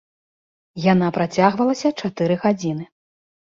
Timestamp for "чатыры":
2.03-2.41